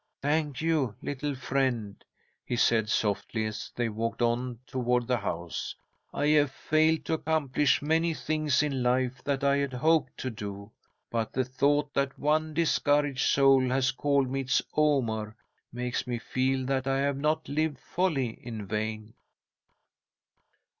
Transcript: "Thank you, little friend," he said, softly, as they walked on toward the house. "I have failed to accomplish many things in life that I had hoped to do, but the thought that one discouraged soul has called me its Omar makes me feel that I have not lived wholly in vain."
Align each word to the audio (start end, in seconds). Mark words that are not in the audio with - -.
"Thank 0.23 0.61
you, 0.61 0.95
little 1.03 1.35
friend," 1.35 2.03
he 2.43 2.55
said, 2.55 2.89
softly, 2.89 3.45
as 3.45 3.71
they 3.75 3.87
walked 3.87 4.23
on 4.23 4.57
toward 4.65 5.05
the 5.05 5.17
house. 5.19 5.75
"I 6.11 6.25
have 6.29 6.49
failed 6.49 7.05
to 7.05 7.13
accomplish 7.13 7.83
many 7.83 8.15
things 8.15 8.63
in 8.63 8.81
life 8.81 9.23
that 9.23 9.43
I 9.43 9.57
had 9.57 9.73
hoped 9.73 10.17
to 10.21 10.31
do, 10.31 10.71
but 11.11 11.31
the 11.33 11.45
thought 11.45 11.93
that 11.93 12.17
one 12.17 12.55
discouraged 12.55 13.27
soul 13.29 13.69
has 13.69 13.91
called 13.91 14.31
me 14.31 14.39
its 14.41 14.59
Omar 14.75 15.35
makes 15.71 16.07
me 16.07 16.17
feel 16.17 16.65
that 16.65 16.87
I 16.87 16.97
have 17.01 17.17
not 17.17 17.47
lived 17.47 17.77
wholly 17.93 18.29
in 18.43 18.65
vain." 18.65 19.13